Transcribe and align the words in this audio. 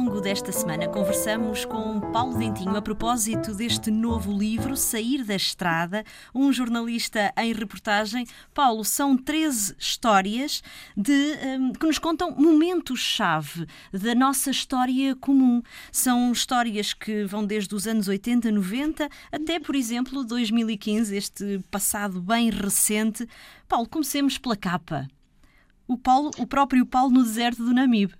Longo 0.00 0.22
desta 0.22 0.50
semana 0.50 0.88
conversamos 0.88 1.66
com 1.66 2.00
Paulo 2.10 2.38
Dentinho 2.38 2.74
a 2.74 2.80
propósito 2.80 3.54
deste 3.54 3.90
novo 3.90 4.32
livro, 4.32 4.74
Sair 4.74 5.22
da 5.22 5.36
Estrada, 5.36 6.04
um 6.34 6.50
jornalista 6.50 7.30
em 7.36 7.52
reportagem. 7.52 8.26
Paulo, 8.54 8.82
são 8.82 9.14
13 9.14 9.76
histórias 9.78 10.62
de, 10.96 11.12
um, 11.12 11.72
que 11.74 11.84
nos 11.84 11.98
contam 11.98 12.34
momentos-chave 12.34 13.66
da 13.92 14.14
nossa 14.14 14.50
história 14.50 15.14
comum. 15.16 15.62
São 15.92 16.32
histórias 16.32 16.94
que 16.94 17.24
vão 17.24 17.44
desde 17.44 17.74
os 17.74 17.86
anos 17.86 18.08
80, 18.08 18.50
90 18.50 19.06
até, 19.30 19.60
por 19.60 19.74
exemplo, 19.74 20.24
2015, 20.24 21.14
este 21.14 21.60
passado 21.70 22.22
bem 22.22 22.48
recente. 22.48 23.28
Paulo, 23.68 23.86
comecemos 23.86 24.38
pela 24.38 24.56
capa. 24.56 25.06
O, 25.86 25.98
Paulo, 25.98 26.30
o 26.38 26.46
próprio 26.46 26.86
Paulo 26.86 27.12
no 27.12 27.22
deserto 27.22 27.62
do 27.62 27.74
Namibe. 27.74 28.19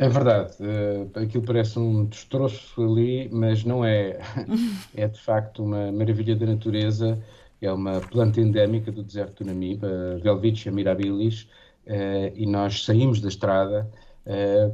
É 0.00 0.08
verdade, 0.08 0.54
uh, 0.60 1.10
aquilo 1.18 1.44
parece 1.44 1.78
um 1.78 2.06
destroço 2.06 2.82
ali, 2.82 3.28
mas 3.30 3.64
não 3.64 3.84
é. 3.84 4.18
é 4.96 5.06
de 5.06 5.20
facto 5.20 5.62
uma 5.62 5.92
maravilha 5.92 6.34
da 6.34 6.46
natureza. 6.46 7.22
É 7.60 7.70
uma 7.70 8.00
planta 8.00 8.40
endémica 8.40 8.90
do 8.90 9.02
deserto 9.02 9.44
do 9.44 9.48
Namibe, 9.48 9.84
a 9.84 10.16
Velvicia 10.22 10.72
mirabilis, 10.72 11.42
uh, 11.86 12.32
e 12.34 12.46
nós 12.46 12.82
saímos 12.82 13.20
da 13.20 13.28
estrada 13.28 13.90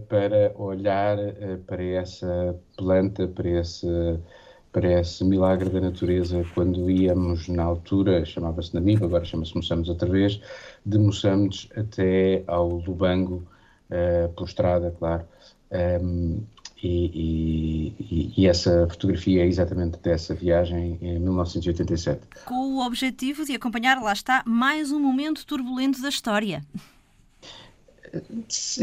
para 0.08 0.52
olhar 0.56 1.16
para 1.66 1.82
essa 1.82 2.56
planta, 2.76 3.26
para 3.26 3.48
esse, 3.48 3.86
para 4.70 5.00
esse 5.00 5.24
milagre 5.24 5.70
da 5.70 5.80
natureza. 5.80 6.44
Quando 6.54 6.88
íamos 6.90 7.48
na 7.48 7.64
altura, 7.64 8.24
chamava-se 8.24 8.74
Namibe, 8.74 9.04
agora 9.04 9.24
chama-se 9.24 9.56
Moçambique 9.56 9.90
outra 9.90 10.08
vez, 10.08 10.40
de 10.84 10.98
Moçambique 10.98 11.68
até 11.76 12.44
ao 12.46 12.68
Lubango 12.68 13.44
uh, 13.90 14.32
por 14.34 14.46
estrada, 14.46 14.94
claro. 14.98 15.24
Um, 16.02 16.42
e, 16.82 17.94
e, 17.98 18.32
e, 18.36 18.46
essa 18.46 18.86
fotografia 18.88 19.42
é 19.42 19.46
exatamente 19.46 19.98
dessa 19.98 20.34
viagem 20.34 20.98
em 21.00 21.18
1987. 21.18 22.20
Com 22.44 22.76
o 22.76 22.86
objetivo 22.86 23.44
de 23.44 23.54
acompanhar, 23.54 24.00
lá 24.00 24.12
está, 24.12 24.42
mais 24.46 24.92
um 24.92 25.00
momento 25.00 25.46
turbulento 25.46 26.02
da 26.02 26.10
história. 26.10 26.62
É 28.12 28.20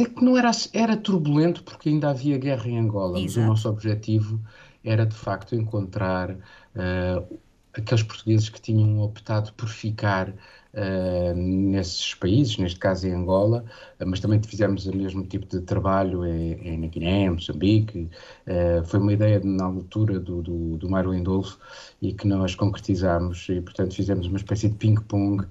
que 0.05 0.23
não 0.23 0.37
era, 0.37 0.51
era 0.73 0.97
turbulento 0.97 1.63
porque 1.63 1.89
ainda 1.89 2.09
havia 2.09 2.37
guerra 2.37 2.67
em 2.67 2.79
Angola, 2.79 3.19
Exato. 3.19 3.25
mas 3.25 3.37
o 3.37 3.47
nosso 3.47 3.69
objetivo 3.69 4.39
era 4.83 5.05
de 5.05 5.15
facto 5.15 5.55
encontrar 5.55 6.31
uh, 6.31 7.39
aqueles 7.73 8.03
portugueses 8.03 8.49
que 8.49 8.61
tinham 8.61 8.99
optado 8.99 9.51
por 9.53 9.67
ficar 9.67 10.29
uh, 10.29 11.35
nesses 11.35 12.13
países, 12.13 12.57
neste 12.57 12.79
caso 12.79 13.07
em 13.07 13.13
Angola, 13.13 13.65
uh, 13.99 14.05
mas 14.05 14.19
também 14.19 14.41
fizemos 14.41 14.85
o 14.85 14.95
mesmo 14.95 15.23
tipo 15.25 15.45
de 15.45 15.61
trabalho 15.61 16.25
em, 16.25 16.53
em 16.67 16.77
na 16.77 16.87
Guiné, 16.87 17.29
Moçambique. 17.29 18.09
Uh, 18.47 18.85
foi 18.85 18.99
uma 18.99 19.13
ideia 19.13 19.41
na 19.43 19.65
altura 19.65 20.19
do, 20.19 20.41
do, 20.41 20.77
do 20.77 20.89
Mário 20.89 21.13
Lindolfo 21.13 21.57
e 22.01 22.13
que 22.13 22.27
nós 22.27 22.55
concretizámos 22.55 23.47
e, 23.49 23.61
portanto, 23.61 23.95
fizemos 23.95 24.27
uma 24.27 24.37
espécie 24.37 24.69
de 24.69 24.75
ping-pong 24.75 25.45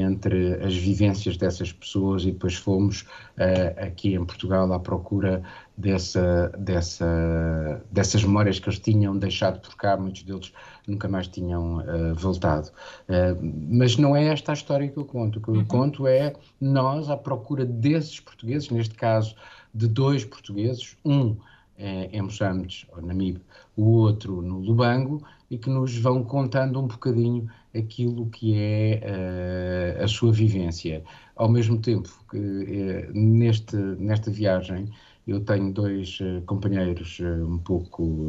entre 0.00 0.54
as 0.64 0.74
vivências 0.74 1.36
dessas 1.36 1.72
pessoas 1.72 2.22
e 2.22 2.32
depois 2.32 2.54
fomos 2.54 3.02
uh, 3.02 3.84
aqui 3.86 4.14
em 4.14 4.24
Portugal 4.24 4.72
à 4.72 4.78
procura 4.78 5.42
dessa, 5.76 6.52
dessa, 6.58 7.84
dessas 7.90 8.22
memórias 8.24 8.58
que 8.58 8.68
eles 8.68 8.78
tinham 8.78 9.16
deixado 9.16 9.60
por 9.60 9.76
cá, 9.76 9.96
muitos 9.96 10.22
deles 10.22 10.52
nunca 10.86 11.08
mais 11.08 11.26
tinham 11.28 11.78
uh, 11.78 12.14
voltado. 12.14 12.68
Uh, 13.08 13.38
mas 13.68 13.96
não 13.96 14.14
é 14.14 14.26
esta 14.26 14.52
a 14.52 14.54
história 14.54 14.88
que 14.88 14.96
eu 14.96 15.04
conto. 15.04 15.38
O 15.38 15.42
que 15.42 15.48
eu 15.48 15.54
uhum. 15.54 15.64
conto 15.64 16.06
é 16.06 16.34
nós 16.60 17.10
à 17.10 17.16
procura 17.16 17.64
desses 17.64 18.20
portugueses, 18.20 18.70
neste 18.70 18.94
caso 18.94 19.34
de 19.74 19.88
dois 19.88 20.24
portugueses, 20.24 20.96
um 21.04 21.36
em 21.78 22.22
Moçambique, 22.22 22.86
ou 22.92 23.02
Namibe, 23.02 23.40
o 23.76 23.84
outro 23.84 24.40
no 24.40 24.60
Lubango, 24.60 25.22
e 25.50 25.58
que 25.58 25.68
nos 25.70 25.96
vão 25.98 26.22
contando 26.22 26.80
um 26.80 26.86
bocadinho 26.86 27.48
aquilo 27.76 28.26
que 28.30 28.54
é 28.56 29.96
uh, 30.00 30.04
a 30.04 30.08
sua 30.08 30.32
vivência. 30.32 31.02
Ao 31.36 31.48
mesmo 31.48 31.78
tempo 31.78 32.08
que 32.30 32.38
uh, 32.38 33.12
neste, 33.12 33.76
nesta 33.76 34.30
viagem 34.30 34.88
eu 35.26 35.40
tenho 35.40 35.72
dois 35.72 36.18
uh, 36.20 36.42
companheiros 36.46 37.20
um 37.20 37.58
pouco 37.58 38.28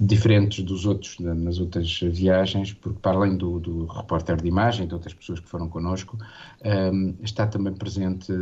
diferentes 0.00 0.64
dos 0.64 0.86
outros 0.86 1.18
nas 1.18 1.58
outras 1.58 2.00
viagens, 2.00 2.72
porque 2.72 2.98
para 3.00 3.18
além 3.18 3.36
do, 3.36 3.60
do 3.60 3.84
repórter 3.84 4.40
de 4.40 4.48
imagem, 4.48 4.86
de 4.86 4.94
outras 4.94 5.12
pessoas 5.12 5.40
que 5.40 5.48
foram 5.48 5.68
connosco, 5.68 6.16
um, 6.64 7.14
está 7.22 7.46
também 7.46 7.74
presente 7.74 8.32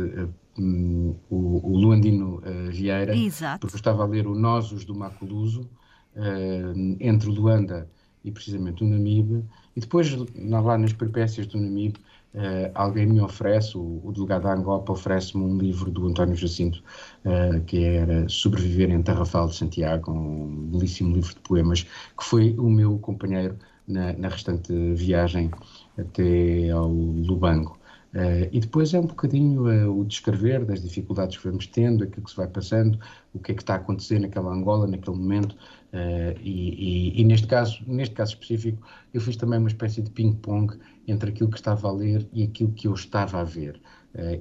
um, 0.57 1.13
o, 1.29 1.71
o, 1.71 1.77
Luandino 1.77 2.37
uh, 2.37 2.71
Vieira, 2.71 3.13
Exato. 3.13 3.59
porque 3.59 3.75
estava 3.75 4.03
a 4.03 4.05
ler 4.05 4.25
o 4.25 4.33
Nosos 4.33 4.85
do 4.85 4.95
Maculuso, 4.95 5.69
uh, 6.15 6.97
entre 6.97 7.29
Luanda 7.29 7.89
e 8.23 8.31
precisamente 8.31 8.81
o 8.81 8.87
Namibe, 8.87 9.43
e 9.75 9.81
depois 9.81 10.15
lá 10.49 10.77
nas 10.77 10.93
peripécias 10.93 11.45
do 11.45 11.59
Namibe 11.59 11.99
Uh, 12.33 12.69
alguém 12.75 13.07
me 13.07 13.19
oferece, 13.21 13.75
o, 13.75 14.01
o 14.03 14.11
delegado 14.11 14.43
da 14.43 14.53
Angopa 14.53 14.91
oferece-me 14.93 15.43
um 15.43 15.57
livro 15.57 15.89
do 15.91 16.07
António 16.07 16.35
Jacinto, 16.35 16.83
uh, 17.25 17.63
que 17.65 17.83
era 17.83 18.29
Sobreviver 18.29 18.91
em 18.91 19.01
Tarrafal 19.01 19.47
de 19.47 19.55
Santiago, 19.55 20.11
um 20.11 20.67
belíssimo 20.67 21.15
livro 21.15 21.33
de 21.33 21.39
poemas, 21.41 21.83
que 21.83 22.23
foi 22.23 22.55
o 22.59 22.69
meu 22.69 22.99
companheiro 22.99 23.57
na, 23.87 24.13
na 24.13 24.29
restante 24.29 24.71
viagem 24.93 25.49
até 25.97 26.69
ao 26.69 26.87
Lubango. 26.87 27.78
Uh, 28.13 28.49
e 28.51 28.59
depois 28.59 28.91
é 28.95 28.99
um 28.99 29.05
bocadinho 29.05 29.67
uh, 29.67 29.99
o 29.99 30.03
descrever 30.03 30.65
das 30.65 30.81
dificuldades 30.81 31.37
que 31.37 31.43
vamos 31.47 31.67
tendo, 31.67 32.03
aquilo 32.03 32.23
que 32.23 32.31
se 32.31 32.37
vai 32.37 32.47
passando, 32.47 32.99
o 33.33 33.39
que 33.39 33.51
é 33.51 33.55
que 33.55 33.61
está 33.61 33.75
a 33.75 33.77
acontecer 33.77 34.17
naquela 34.19 34.51
Angola, 34.51 34.87
naquele 34.87 35.15
momento, 35.15 35.53
uh, 35.93 36.39
e, 36.41 37.13
e, 37.13 37.21
e, 37.21 37.23
neste 37.23 37.45
caso, 37.45 37.83
neste 37.85 38.15
caso 38.15 38.33
específico, 38.33 38.81
eu 39.13 39.21
fiz 39.21 39.35
também 39.35 39.59
uma 39.59 39.67
espécie 39.67 40.01
de 40.01 40.09
ping-pong 40.09 40.79
entre 41.07 41.29
aquilo 41.29 41.51
que 41.51 41.57
estava 41.57 41.87
a 41.87 41.91
ler 41.91 42.27
e 42.33 42.43
aquilo 42.43 42.71
que 42.71 42.87
eu 42.87 42.93
estava 42.93 43.41
a 43.41 43.43
ver. 43.43 43.79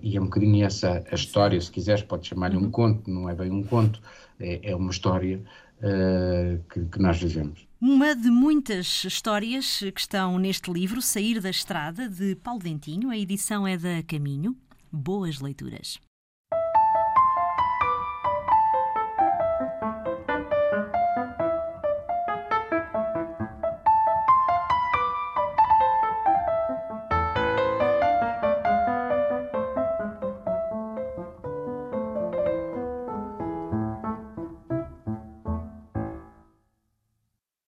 e 0.03 0.17
é 0.17 0.21
um 0.21 0.25
bocadinho 0.25 0.65
essa 0.65 1.05
a 1.11 1.15
história, 1.15 1.61
se 1.61 1.71
quiseres, 1.71 2.03
pode 2.03 2.27
chamar-lhe 2.27 2.57
um 2.57 2.63
uhum. 2.63 2.71
conto, 2.71 3.11
não 3.11 3.29
é 3.29 3.35
bem 3.35 3.51
um 3.51 3.63
conto, 3.63 4.01
é, 4.41 4.71
é 4.71 4.75
uma 4.77 4.91
história 4.91 5.43
que, 6.71 6.85
que 6.87 6.99
nós 6.99 7.21
vivemos. 7.21 7.67
Uma 7.81 8.15
de 8.15 8.31
muitas 8.31 9.05
histórias 9.05 9.79
que 9.95 10.01
estão 10.01 10.39
neste 10.39 10.73
livro, 10.73 11.01
Sair 11.01 11.41
da 11.41 11.51
Estrada, 11.51 12.09
de 12.09 12.35
Paulo 12.37 12.61
Dentinho. 12.61 13.11
A 13.11 13.17
edição 13.17 13.67
é 13.67 13.77
da 13.77 14.03
Caminho. 14.03 14.57
Boas 14.91 15.41
leituras. 15.41 16.01